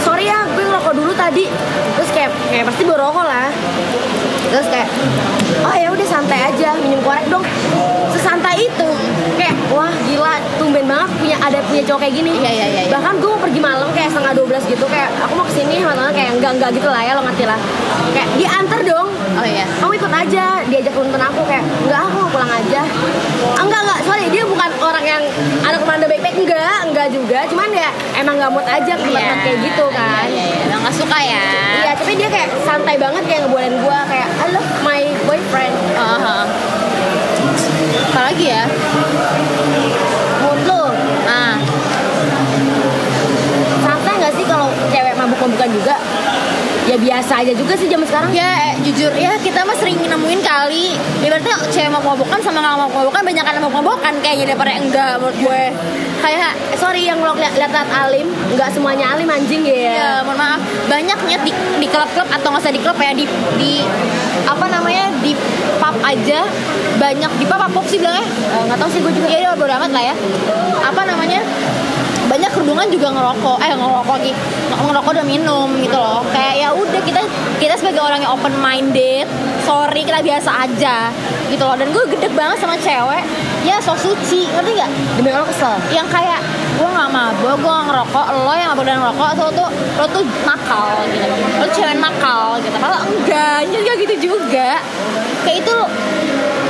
sorry 0.06 0.30
ya 0.30 0.46
gue 0.54 0.62
ngerokok 0.62 0.94
dulu 0.94 1.12
tadi. 1.18 1.50
Terus 1.98 2.10
kayak 2.14 2.30
kayak 2.46 2.64
pasti 2.70 2.82
bawa 2.86 3.10
rokok 3.10 3.26
lah. 3.26 3.50
Terus 4.54 4.66
kayak 4.70 4.88
oh 5.66 5.74
ya 5.74 5.88
udah 5.90 6.06
santai 6.06 6.38
aja 6.46 6.78
minum 6.78 7.02
korek 7.02 7.26
dong. 7.26 7.42
Sesantai 8.14 8.70
itu 8.70 8.88
kayak 9.34 9.58
wah 9.74 9.90
gila 10.06 10.38
tumben 10.62 10.86
banget 10.86 11.10
punya 11.18 11.36
ada 11.42 11.58
punya 11.66 11.82
cowok 11.82 12.06
kayak 12.06 12.14
gini. 12.14 12.38
Iya, 12.38 12.50
iya, 12.54 12.66
iya, 12.70 12.82
iya. 12.86 12.92
bahkan 12.94 13.18
gue 13.18 13.26
mau 13.26 13.40
pergi 13.42 13.58
malam 13.58 13.90
kayak 13.90 14.14
setengah 14.14 14.32
12 14.38 14.72
gitu 14.78 14.86
kayak 14.86 15.10
aku 15.26 15.32
mau 15.34 15.46
ke 15.50 15.54
sini 15.58 15.82
sama 15.82 16.14
kayak 16.14 16.30
enggak 16.38 16.52
enggak 16.54 16.70
gitu 16.78 16.86
lah 16.86 17.02
ya 17.02 17.18
lo 17.18 17.22
ngerti 17.26 17.44
lah. 17.50 17.58
Kayak 18.14 18.28
diantar 18.38 18.80
dong. 18.86 19.08
Oh 19.10 19.42
iya. 19.42 19.66
Kamu 19.82 19.90
ikut 19.98 20.12
aja 20.14 20.62
diajak 20.70 20.94
nonton 20.94 21.18
aku 21.18 21.42
kayak 21.50 21.66
enggak 21.82 22.00
aku 22.06 22.16
mau 22.22 22.30
pulang 22.30 22.52
aja. 22.54 22.80
Enggak 23.58 23.80
enggak 23.82 23.98
sorry 24.06 24.30
dia 24.30 24.46
bukan 24.46 24.70
orang 24.78 25.02
yang 25.02 25.22
anak 25.66 25.82
komando 25.82 26.06
baik-baik 26.06 26.36
juga 27.08 27.44
cuman 27.48 27.68
ya 27.72 27.90
emang 28.16 28.34
nggak 28.40 28.52
mood 28.52 28.66
aja 28.68 28.92
ke 28.96 29.04
tempat 29.04 29.38
kayak 29.44 29.58
gitu 29.60 29.84
kan. 29.92 30.26
iya 30.28 30.44
iya 30.44 30.58
iya. 30.68 30.76
Nggak 30.80 30.94
suka 30.96 31.18
ya? 31.20 31.46
Iya, 31.80 31.92
tapi 31.96 32.12
dia 32.16 32.28
kayak 32.28 32.48
santai 32.64 32.96
banget 33.00 33.22
kayak 33.24 33.40
ngebolehin 33.48 33.76
gua 33.80 34.04
kayak 34.04 34.28
I 34.40 34.46
love 34.52 34.70
my 34.84 35.02
boyfriend. 35.24 35.76
Aha. 35.96 36.38
apalagi 38.14 38.46
ya? 38.46 38.62
Mood 40.44 40.60
lu, 40.70 40.82
ah. 41.26 41.54
Santai 43.82 44.12
nggak 44.22 44.34
sih 44.38 44.44
kalau 44.46 44.70
cewek 44.92 45.14
mabuk-mabukan 45.18 45.68
juga? 45.74 45.96
Ya 46.84 47.00
biasa 47.00 47.40
aja 47.40 47.52
juga 47.56 47.72
sih 47.80 47.88
zaman 47.88 48.04
sekarang. 48.04 48.28
ya 48.36 48.44
eh, 48.44 48.72
jujur 48.84 49.08
ya 49.16 49.32
kita 49.40 49.64
mah 49.64 49.72
sering 49.72 49.96
nemuin 50.04 50.40
kali. 50.44 50.92
Ibaratnya 51.24 51.56
cewek 51.72 51.88
mau 51.88 52.04
mabukan 52.12 52.36
sama 52.44 52.60
nggak 52.60 52.76
mau 52.76 52.90
mabukan 52.92 53.24
banyak 53.24 53.40
kan 53.40 53.56
mau 53.64 53.72
mabukan 53.72 54.12
kayaknya 54.20 54.52
daripada 54.52 54.72
enggak 54.76 55.12
menurut 55.16 55.36
gue. 55.40 55.62
Kayak 56.20 56.52
sorry 56.76 57.08
yang 57.08 57.24
lo 57.24 57.32
lihat 57.40 57.56
lihat 57.56 57.88
alim, 57.88 58.28
nggak 58.52 58.68
semuanya 58.76 59.16
alim 59.16 59.28
anjing 59.32 59.64
ya. 59.64 59.96
ya 59.96 60.10
mohon 60.28 60.36
maaf. 60.36 60.60
Banyaknya 60.84 61.36
di 61.40 61.52
di 61.80 61.86
klub-klub 61.88 62.28
atau 62.28 62.48
nggak 62.52 62.64
usah 62.68 62.74
di 62.76 62.80
klub 62.84 62.98
ya 63.00 63.12
di 63.16 63.24
di 63.56 63.72
apa 64.44 64.66
namanya 64.68 65.08
di 65.24 65.32
pub 65.80 65.96
aja. 66.04 66.44
Banyak 67.00 67.32
di 67.40 67.44
pub 67.48 67.60
apa 67.64 67.80
sih 67.88 67.96
bilangnya? 67.96 68.28
Eh, 68.28 68.62
nggak 68.68 68.76
tahu 68.76 68.90
sih 68.92 69.00
gue 69.00 69.12
juga. 69.16 69.32
ya 69.32 69.56
udah 69.56 69.56
bodo 69.56 69.72
amat 69.72 69.90
lah 69.96 70.04
ya. 70.12 70.14
Apa 70.84 71.08
namanya 71.08 71.40
banyak 72.24 72.50
kerudungan 72.56 72.88
juga 72.92 73.08
ngerokok 73.08 73.56
eh 73.64 73.72
ngerokok 73.72 74.14
lagi. 74.20 74.32
Ngerokok 74.84 75.12
dan 75.16 75.24
minum 75.24 75.68
gitu 75.80 75.96
loh 75.96 76.20
udah 76.74 77.00
kita 77.06 77.20
kita 77.62 77.74
sebagai 77.78 78.02
orang 78.02 78.20
yang 78.22 78.32
open 78.34 78.54
minded 78.58 79.26
sorry 79.64 80.02
kita 80.04 80.20
biasa 80.20 80.50
aja 80.68 81.08
gitu 81.48 81.62
loh. 81.62 81.76
Dan 81.78 81.90
gue 81.94 82.04
gede 82.10 82.28
banget 82.34 82.58
sama 82.60 82.76
cewek 82.78 83.22
ya 83.64 83.80
sok 83.80 83.96
suci 83.96 84.50
ngerti 84.52 84.70
nggak? 84.76 84.90
Demi 85.16 85.28
Allah 85.32 85.48
kesel. 85.48 85.72
yang 85.88 86.04
kayak 86.10 86.40
gue 86.74 86.88
nggak 86.88 87.08
mabok 87.08 87.54
gue 87.56 87.70
nggak 87.70 87.86
ngerokok 87.88 88.26
lo 88.44 88.52
yang 88.52 88.68
mabok 88.74 88.84
dan 88.84 88.96
ngerokok 89.00 89.28
lo 89.40 89.50
tuh 89.54 89.68
lo 89.72 90.06
tuh 90.10 90.24
nakal 90.44 90.94
gitu. 91.08 91.26
Lo 91.62 91.66
cewek 91.72 91.96
nakal 91.96 92.60
gitu. 92.60 92.76
Kalau 92.76 93.00
enggak 93.08 93.58
juga 93.70 93.92
gitu 93.96 94.14
juga. 94.28 94.68
Kayak 95.44 95.56
itu 95.64 95.76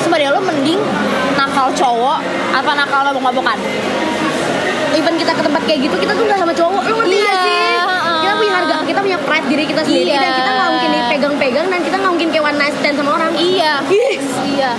sebenarnya 0.05 0.31
lo 0.37 0.41
mending 0.45 0.81
nakal 1.35 1.73
cowok 1.75 2.21
apa 2.55 2.71
nakal 2.77 3.01
lo 3.11 3.19
mabokan 3.19 3.59
Even 4.95 5.19
kita 5.19 5.35
ke 5.35 5.43
tempat 5.43 5.63
kayak 5.67 5.91
gitu, 5.91 5.97
kita 5.99 6.15
tuh 6.15 6.23
nggak 6.23 6.39
sama 6.39 6.55
cowok. 6.55 6.87
Lo 6.87 6.94
diri 9.55 9.65
kita 9.65 9.83
sendiri 9.83 10.11
Iya. 10.11 10.21
dan 10.21 10.31
kita 10.35 10.51
nggak 10.51 10.69
mungkin 10.69 10.91
dipegang-pegang 10.93 11.67
dan 11.69 11.81
kita 11.81 11.97
nggak 11.97 12.11
mungkin 12.11 12.29
kayak 12.29 12.45
one 12.45 12.59
night 12.59 12.75
stand 12.77 12.97
sama 12.97 13.11
orang. 13.13 13.31
iya 13.35 13.73
iya 14.45 14.71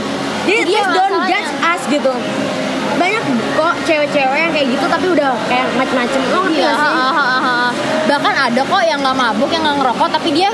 Jadi 0.44 0.52
Iya, 0.54 0.64
please 0.64 0.90
don't 0.92 1.10
masalahnya. 1.10 1.32
judge 1.32 1.52
us 1.66 1.82
gitu. 1.90 2.14
Banyak 2.96 3.24
kok 3.56 3.74
cewek-cewek 3.84 4.40
yang 4.40 4.52
kayak 4.52 4.68
gitu 4.70 4.86
tapi 4.86 5.06
udah 5.10 5.32
kayak 5.46 5.68
macem-macem. 5.74 6.20
Lo 6.28 6.40
ngerti 6.44 6.60
Iya, 6.60 6.70
sih? 6.70 6.78
ha, 6.78 7.08
ha, 7.10 7.10
ha, 7.10 7.38
ha. 7.40 7.56
bahkan 8.06 8.34
ada 8.38 8.62
kok 8.62 8.82
yang 8.82 9.00
nggak 9.02 9.16
mabuk 9.16 9.50
yang 9.50 9.64
nggak 9.64 9.78
ngerokok 9.80 10.10
tapi 10.12 10.30
dia 10.32 10.50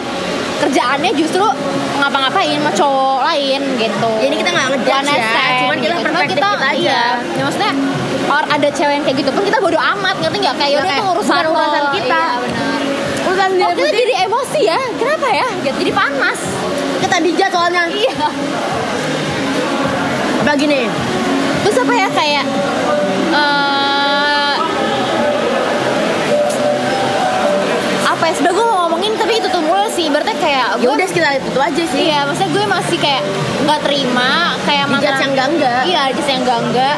kerjaannya 0.57 1.11
justru 1.13 1.43
ngapa-ngapain 1.97 2.53
sama 2.55 2.71
cowok 2.71 3.19
lain 3.25 3.61
gitu 3.77 4.11
Jadi 4.19 4.35
kita 4.37 4.49
nggak 4.49 4.67
ngejudge 4.71 5.09
ya, 5.09 5.21
stand 5.25 5.53
cuman 5.59 5.77
kita 5.77 5.91
gitu. 5.91 6.03
perspektif 6.03 6.35
kita 6.37 6.47
aja. 6.53 6.69
iya. 6.73 7.03
ya, 7.31 7.41
maksudnya 7.43 7.73
or 8.27 8.43
ada 8.47 8.67
cewek 8.71 8.93
yang 8.95 9.03
kayak 9.03 9.17
gitu 9.19 9.29
pun 9.29 9.43
kita 9.43 9.57
bodo 9.59 9.75
amat 9.77 10.15
ngerti 10.17 10.37
nggak 10.39 10.55
kayak 10.55 10.75
udah 10.77 10.85
kayak, 10.87 10.97
itu 10.97 11.05
urusan 11.11 11.43
urusan 11.43 11.83
kita. 11.91 12.21
iya, 12.21 12.71
Oh, 13.41 13.49
dia 13.57 13.65
kita 13.73 13.73
putih, 13.73 14.01
jadi 14.05 14.15
emosi 14.29 14.59
ya. 14.69 14.79
Kenapa 15.01 15.27
ya? 15.33 15.47
Gitu, 15.65 15.75
jadi 15.81 15.91
panas. 15.97 16.39
Kita 17.01 17.17
dijudge 17.25 17.49
soalnya. 17.53 17.83
iya. 17.89 18.27
Bagi 20.45 20.65
nih, 20.69 20.85
terus 21.65 21.77
apa 21.81 21.93
ya 21.93 22.07
kayak 22.09 22.45
eh 23.31 23.80
berarti 30.21 30.37
kayak 30.37 30.65
ya 30.71 30.77
gue 30.77 30.91
udah 30.93 31.07
sekitar 31.07 31.31
itu 31.35 31.59
aja 31.59 31.83
sih. 31.83 32.01
Iya, 32.05 32.19
maksudnya 32.23 32.51
gue 32.51 32.65
masih 32.67 32.97
kayak 32.97 33.23
nggak 33.61 33.79
terima 33.81 34.31
kayak 34.61 34.85
mantan 34.85 35.01
Dijudge 35.01 35.17
yang 35.19 35.31
enggak-enggak. 35.33 35.81
Iya, 35.83 36.01
dijudge 36.07 36.29
yang 36.29 36.41
enggak 36.41 36.59
enggak. 36.61 36.95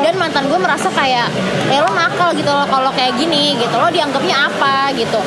Dan 0.00 0.14
mantan 0.16 0.44
gue 0.48 0.58
merasa 0.58 0.88
kayak 0.90 1.26
ya 1.68 1.78
lo 1.78 1.92
nakal 1.92 2.32
gitu 2.32 2.48
loh 2.48 2.64
kalau 2.64 2.90
kayak 2.90 3.12
gini 3.14 3.54
gitu 3.56 3.74
lo 3.74 3.88
dianggapnya 3.88 4.48
apa 4.48 4.74
gitu. 4.94 5.20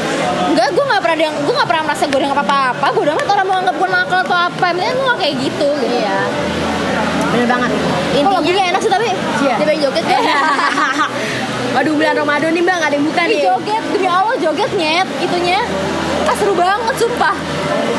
Enggak, 0.50 0.74
gue 0.74 0.84
nggak 0.84 1.01
pernah 1.01 1.17
diang- 1.20 1.39
gue 1.39 1.53
nggak 1.53 1.70
pernah 1.70 1.84
merasa 1.86 2.03
gue 2.03 2.20
dianggap 2.20 2.41
apa-apa. 2.41 2.86
Gue 2.91 3.01
udah 3.03 3.13
orang 3.15 3.46
mau 3.46 3.58
anggap 3.60 3.75
gue 3.75 3.89
nakal 3.89 4.20
atau 4.24 4.38
apa. 4.43 4.65
Maksudnya 4.67 4.91
gue 4.91 5.05
nggak 5.05 5.20
kayak 5.20 5.36
gitu. 5.38 5.51
Gitu. 5.53 5.70
Iya. 5.93 6.20
Bener 7.29 7.48
banget. 7.48 7.72
Intinya 8.13 8.38
lagunya 8.38 8.63
enak 8.70 8.82
sih 8.82 8.91
tapi 8.91 9.08
Iya. 9.39 9.55
dia 9.55 9.65
pengen 9.65 9.82
joget 9.84 10.05
ya. 10.08 10.20
Waduh 11.74 11.94
bulan 11.94 12.13
Ramadan 12.15 12.53
nih 12.53 12.62
mbak 12.62 12.77
ada 12.80 12.94
yang 12.94 13.06
buka 13.06 13.22
Ih, 13.24 13.30
nih. 13.30 13.42
joget 13.44 13.84
demi 13.89 14.06
Allah 14.08 14.36
joget 14.38 14.72
nyet 14.74 15.08
itunya. 15.20 15.60
Ah 16.24 16.36
seru 16.38 16.53
banget 16.53 16.96
sumpah. 16.96 17.34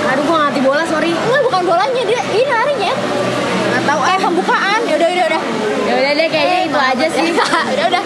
Aduh 0.09 0.23
gua 0.25 0.47
ngerti 0.47 0.61
bola 0.63 0.85
sorry. 0.87 1.11
Enggak 1.11 1.43
bukan 1.43 1.63
bolanya 1.65 2.03
dia 2.05 2.23
ini 2.25 2.45
hari 2.47 2.73
nyet. 2.77 2.99
Nggak 3.67 3.83
tahu. 3.85 4.01
Kayak 4.01 4.21
pembukaan. 4.23 4.81
Yaudah 4.87 5.09
yaudah 5.11 5.27
udah. 5.29 5.43
Ya 5.85 5.93
udah 5.93 6.13
deh 6.15 6.29
kayaknya 6.29 6.57
Eh, 6.57 6.63
itu 6.65 6.79
aja 6.81 7.07
sih. 7.11 7.27
udah 7.75 7.87
udah 7.91 8.03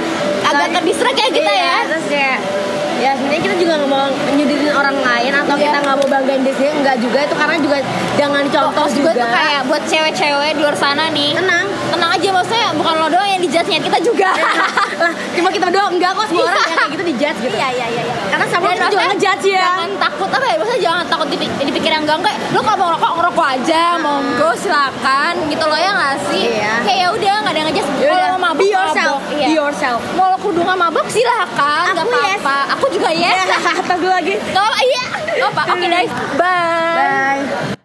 agak 0.48 0.68
kedistrak 0.74 1.14
ya 1.14 1.28
kita 1.28 1.44
Iya, 1.46 1.60
ya 1.62 1.76
Terus 1.86 2.04
kayak 2.08 2.38
ya 2.98 3.10
sebenarnya 3.14 3.42
kita 3.42 3.56
juga 3.56 3.72
nggak 3.76 3.88
mau 3.88 4.04
nyudirin 4.32 4.70
orang 4.72 4.96
lain 4.98 5.32
atau 5.32 5.54
Iya. 5.54 5.64
kita 5.64 5.78
nggak 5.80 5.96
mau 5.96 6.08
banggain 6.08 6.40
diri 6.40 6.52
sendiri 6.52 6.74
enggak 6.76 6.96
juga 6.98 7.18
itu 7.20 7.34
karena 7.34 7.56
juga 7.58 7.76
jangan 8.14 8.44
contoh 8.48 8.84
Terus 8.84 8.94
juga. 8.96 9.08
gue 9.08 9.20
tuh 9.20 9.30
kayak 9.30 9.62
buat 9.64 9.82
cewek-cewek 9.84 10.50
di 10.52 10.60
luar 10.60 10.76
sana 10.76 11.04
nih 11.08 11.30
tenang. 11.32 11.66
tenang 11.88 12.10
aja 12.12 12.28
maksudnya 12.30 12.68
bukan 12.72 12.94
lo 12.94 13.06
doang 13.08 13.28
yang 13.28 13.40
dijudge 13.40 13.56
kita 13.80 13.98
juga 14.00 14.28
lah 15.02 15.12
cuma 15.32 15.48
kita 15.48 15.64
berdua 15.64 15.84
enggak 15.88 16.12
kok 16.12 16.26
semua 16.26 16.44
orang 16.44 16.54
Iya. 16.54 16.66
yang 16.66 16.76
kayak 16.76 16.90
gitu 16.92 17.04
dijudge 17.08 17.38
gitu. 17.40 17.56
iya 17.56 17.68
iya 17.70 17.86
iya 17.90 18.02
Karena 18.28 18.46
sama 18.46 18.66
kita 18.70 18.86
juga 18.88 19.04
ngejudge 19.08 19.44
ya. 19.48 19.60
jangan 19.62 19.90
takut 19.98 20.28
apa 20.28 20.44
ya 20.44 20.56
maksudnya 20.56 20.82
jangan 20.82 21.04
takut 21.06 21.28
dipi- 21.28 21.54
dipikir 21.60 21.90
yang 21.90 22.02
enggak 22.02 22.18
enggak 22.18 22.34
lo 22.48 22.60
kalau 22.60 22.76
mau 22.76 22.86
ngerokok 22.88 23.12
ngerokok 23.18 23.46
aja 23.50 23.82
monggo 23.98 24.50
silakan 24.54 25.32
gitu 25.46 25.64
loh 25.64 25.78
ya 25.78 25.90
nggak 25.90 26.16
sih 26.24 26.44
Iya. 26.48 26.72
kayak 26.82 26.98
ya 26.98 27.08
udah 27.10 27.34
nggak 27.38 27.52
ada 27.52 27.62
ngejudge 27.64 27.88
Yaudah, 27.98 28.14
kalau 28.22 28.38
mau 28.38 28.46
mabuk 28.46 28.60
be 28.60 28.66
yourself, 28.68 29.18
mabuk. 29.18 29.34
Iya. 29.34 29.46
be 29.46 29.54
yourself. 29.54 30.00
mau 30.14 30.32
kerudungan 30.38 30.76
mabuk 30.78 31.06
silakan 31.08 31.84
nggak 31.90 32.04
Aku 32.04 32.14
yes. 32.14 32.38
apa-apa 32.38 32.58
aku 32.72 32.84
juga 32.90 33.10
yes 33.10 33.36
Tas 33.88 33.96
dulu 33.96 34.12
lagi. 34.12 34.34
Kalau 34.52 34.68
iya, 34.78 35.04
apa? 35.42 35.62
Oke 35.72 35.86
guys, 35.86 36.12
bye. 36.36 37.40
Bye. 37.40 37.77